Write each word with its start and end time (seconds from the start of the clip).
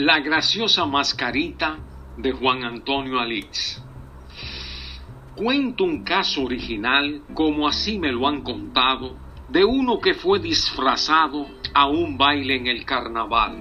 La 0.00 0.20
graciosa 0.20 0.86
mascarita 0.86 1.76
de 2.16 2.30
Juan 2.30 2.62
Antonio 2.62 3.18
Alix. 3.18 3.82
Cuento 5.34 5.82
un 5.82 6.04
caso 6.04 6.44
original, 6.44 7.24
como 7.34 7.66
así 7.66 7.98
me 7.98 8.12
lo 8.12 8.28
han 8.28 8.42
contado, 8.42 9.16
de 9.48 9.64
uno 9.64 9.98
que 9.98 10.14
fue 10.14 10.38
disfrazado 10.38 11.48
a 11.74 11.88
un 11.88 12.16
baile 12.16 12.54
en 12.54 12.68
el 12.68 12.84
carnaval, 12.84 13.58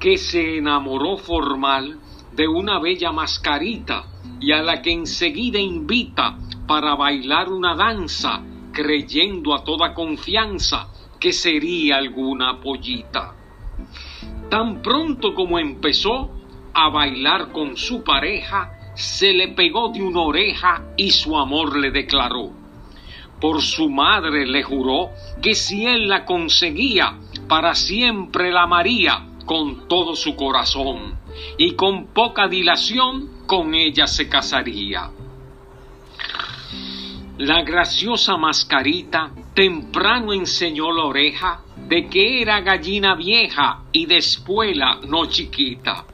que 0.00 0.16
se 0.16 0.56
enamoró 0.56 1.18
formal 1.18 2.00
de 2.34 2.48
una 2.48 2.80
bella 2.80 3.12
mascarita 3.12 4.06
y 4.40 4.52
a 4.52 4.62
la 4.62 4.80
que 4.80 4.92
enseguida 4.92 5.58
invita 5.58 6.38
para 6.66 6.94
bailar 6.94 7.50
una 7.50 7.76
danza, 7.76 8.42
creyendo 8.72 9.54
a 9.54 9.62
toda 9.62 9.92
confianza 9.92 10.88
que 11.20 11.30
sería 11.30 11.98
alguna 11.98 12.58
pollita. 12.58 13.41
Tan 14.50 14.82
pronto 14.82 15.34
como 15.34 15.58
empezó 15.58 16.30
a 16.74 16.88
bailar 16.90 17.52
con 17.52 17.76
su 17.76 18.02
pareja, 18.02 18.70
se 18.94 19.32
le 19.32 19.48
pegó 19.48 19.88
de 19.88 20.02
una 20.02 20.20
oreja 20.20 20.82
y 20.96 21.10
su 21.10 21.36
amor 21.38 21.78
le 21.78 21.90
declaró. 21.90 22.50
Por 23.40 23.62
su 23.62 23.90
madre 23.90 24.46
le 24.46 24.62
juró 24.62 25.10
que 25.40 25.54
si 25.54 25.86
él 25.86 26.08
la 26.08 26.24
conseguía, 26.24 27.18
para 27.48 27.74
siempre 27.74 28.52
la 28.52 28.62
amaría 28.62 29.26
con 29.46 29.88
todo 29.88 30.14
su 30.14 30.36
corazón 30.36 31.18
y 31.58 31.72
con 31.72 32.06
poca 32.06 32.46
dilación 32.46 33.28
con 33.46 33.74
ella 33.74 34.06
se 34.06 34.28
casaría. 34.28 35.10
La 37.38 37.62
graciosa 37.62 38.36
mascarita 38.36 39.32
temprano 39.54 40.32
enseñó 40.32 40.92
la 40.92 41.04
oreja 41.04 41.62
de 41.88 42.08
que 42.08 42.42
era 42.42 42.60
gallina 42.60 43.14
vieja 43.14 43.82
y 43.92 44.06
de 44.06 44.16
espuela 44.16 45.00
no 45.06 45.26
chiquita. 45.26 46.04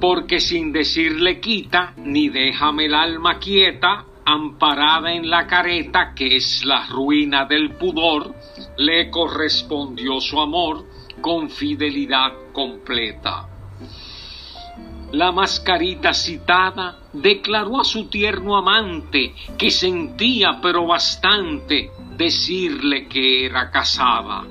Porque 0.00 0.40
sin 0.40 0.72
decirle 0.72 1.40
quita, 1.40 1.94
ni 1.96 2.28
déjame 2.28 2.86
el 2.86 2.94
alma 2.94 3.38
quieta, 3.38 4.04
amparada 4.24 5.12
en 5.12 5.28
la 5.28 5.46
careta 5.46 6.12
que 6.14 6.36
es 6.36 6.64
la 6.64 6.86
ruina 6.86 7.44
del 7.44 7.72
pudor, 7.72 8.34
le 8.78 9.10
correspondió 9.10 10.20
su 10.20 10.40
amor 10.40 10.86
con 11.20 11.50
fidelidad 11.50 12.32
completa. 12.52 13.51
La 15.12 15.30
mascarita 15.30 16.14
citada 16.14 16.98
declaró 17.12 17.82
a 17.82 17.84
su 17.84 18.06
tierno 18.06 18.56
amante 18.56 19.34
que 19.58 19.70
sentía 19.70 20.58
pero 20.62 20.86
bastante 20.86 21.90
decirle 22.16 23.08
que 23.08 23.44
era 23.44 23.70
casada 23.70 24.46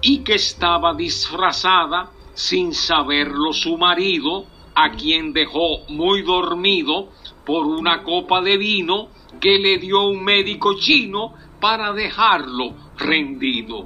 y 0.00 0.18
que 0.18 0.34
estaba 0.34 0.94
disfrazada 0.94 2.12
sin 2.32 2.74
saberlo 2.74 3.52
su 3.52 3.76
marido, 3.76 4.46
a 4.76 4.92
quien 4.92 5.32
dejó 5.32 5.80
muy 5.88 6.22
dormido 6.22 7.08
por 7.44 7.66
una 7.66 8.04
copa 8.04 8.40
de 8.42 8.58
vino 8.58 9.08
que 9.40 9.58
le 9.58 9.78
dio 9.78 10.06
un 10.06 10.22
médico 10.22 10.74
chino 10.78 11.34
para 11.60 11.92
dejarlo 11.92 12.72
rendido. 12.98 13.84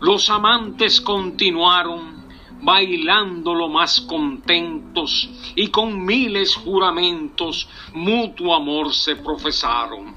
Los 0.00 0.28
amantes 0.28 1.00
continuaron 1.00 2.15
bailando 2.60 3.54
lo 3.54 3.68
más 3.68 4.00
contentos 4.02 5.28
y 5.54 5.68
con 5.68 6.04
miles 6.04 6.56
juramentos 6.56 7.68
mutuo 7.92 8.54
amor 8.54 8.92
se 8.92 9.16
profesaron 9.16 10.14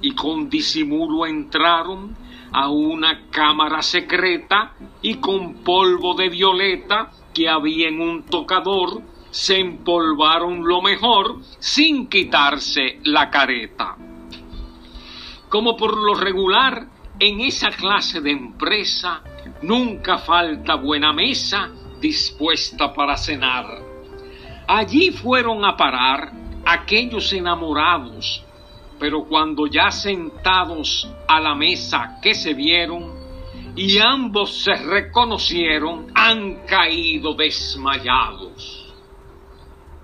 y 0.00 0.14
con 0.14 0.50
disimulo 0.50 1.26
entraron 1.26 2.16
a 2.52 2.68
una 2.68 3.28
cámara 3.30 3.80
secreta 3.80 4.74
y 5.00 5.14
con 5.14 5.54
polvo 5.64 6.14
de 6.14 6.28
violeta 6.28 7.10
que 7.32 7.48
había 7.48 7.88
en 7.88 8.00
un 8.00 8.24
tocador 8.24 9.02
se 9.30 9.58
empolvaron 9.58 10.66
lo 10.66 10.82
mejor 10.82 11.40
sin 11.58 12.08
quitarse 12.08 13.00
la 13.04 13.30
careta. 13.30 13.96
Como 15.48 15.76
por 15.76 15.96
lo 15.96 16.14
regular 16.14 16.86
en 17.18 17.40
esa 17.40 17.70
clase 17.70 18.20
de 18.20 18.30
empresa 18.30 19.22
nunca 19.62 20.18
falta 20.18 20.76
buena 20.76 21.12
mesa 21.12 21.70
dispuesta 22.00 22.92
para 22.92 23.16
cenar. 23.16 23.66
Allí 24.66 25.10
fueron 25.10 25.64
a 25.64 25.76
parar 25.76 26.32
aquellos 26.64 27.32
enamorados 27.32 28.44
pero 29.02 29.24
cuando 29.24 29.66
ya 29.66 29.90
sentados 29.90 31.08
a 31.26 31.40
la 31.40 31.56
mesa 31.56 32.20
que 32.22 32.36
se 32.36 32.54
vieron 32.54 33.12
y 33.74 33.98
ambos 33.98 34.62
se 34.62 34.76
reconocieron, 34.76 36.06
han 36.14 36.64
caído 36.66 37.34
desmayados. 37.34 38.94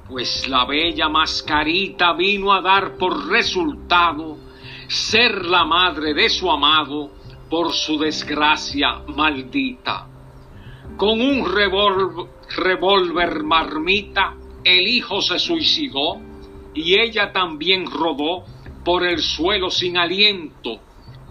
Pues 0.09 0.49
la 0.49 0.65
bella 0.65 1.09
mascarita 1.09 2.13
vino 2.15 2.53
a 2.53 2.61
dar 2.61 2.97
por 2.97 3.29
resultado 3.29 4.37
ser 4.89 5.45
la 5.45 5.65
madre 5.65 6.13
de 6.13 6.29
su 6.29 6.51
amado 6.51 7.13
por 7.49 7.73
su 7.73 7.99
desgracia 7.99 9.03
maldita. 9.07 10.07
Con 10.97 11.21
un 11.21 11.45
revólver 12.57 13.43
marmita, 13.43 14.35
el 14.65 14.87
hijo 14.89 15.21
se 15.21 15.39
suicidó 15.39 16.21
y 16.75 16.99
ella 16.99 17.33
también 17.33 17.91
rodó 17.91 18.45
por 18.85 19.07
el 19.07 19.21
suelo 19.21 19.71
sin 19.71 19.97
aliento, 19.97 20.81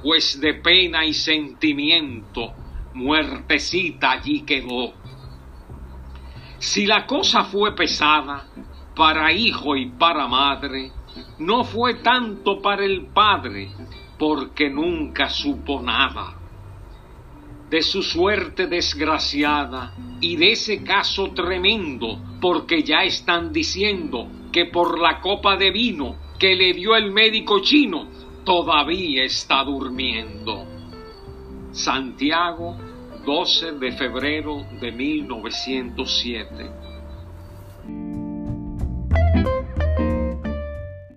pues 0.04 0.40
de 0.40 0.54
pena 0.56 1.06
y 1.06 1.14
sentimiento, 1.14 2.54
muertecita 2.94 4.12
allí 4.12 4.42
quedó. 4.42 4.94
Si 6.60 6.86
la 6.86 7.06
cosa 7.06 7.44
fue 7.44 7.76
pesada 7.76 8.48
para 8.96 9.32
hijo 9.32 9.76
y 9.76 9.88
para 9.88 10.28
madre, 10.28 10.92
no 11.40 11.64
fue 11.64 11.96
tanto 11.96 12.62
para 12.62 12.84
el 12.84 13.08
padre, 13.08 13.70
porque 14.18 14.70
nunca 14.70 15.30
supo 15.30 15.82
nada. 15.82 16.36
De 17.70 17.82
su 17.82 18.02
suerte 18.02 18.68
desgraciada 18.68 19.94
y 20.22 20.38
de 20.38 20.54
ese 20.54 20.84
caso 20.84 21.32
tremendo, 21.32 22.20
porque 22.40 22.82
ya 22.84 23.04
están 23.04 23.52
diciendo 23.52 24.30
que 24.52 24.66
por 24.66 25.00
la 25.00 25.20
copa 25.20 25.58
de 25.58 25.72
vino 25.72 26.16
que 26.40 26.56
le 26.56 26.74
dio 26.74 26.96
el 26.96 27.12
médico 27.12 27.60
chino 27.60 28.08
todavía 28.46 29.24
está 29.24 29.64
durmiendo. 29.64 30.66
Santiago, 31.72 32.78
12 33.26 33.74
de 33.74 33.92
febrero 33.92 34.66
de 34.80 34.92
1907. 34.92 36.72